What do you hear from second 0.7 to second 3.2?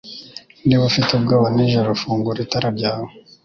ufite ubwoba nijoro fungura itara ryawe